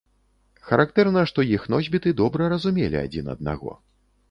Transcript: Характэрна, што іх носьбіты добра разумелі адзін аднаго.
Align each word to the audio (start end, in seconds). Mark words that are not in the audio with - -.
Характэрна, 0.69 1.23
што 1.33 1.45
іх 1.57 1.67
носьбіты 1.75 2.15
добра 2.23 2.49
разумелі 2.57 2.97
адзін 3.05 3.33
аднаго. 3.37 3.79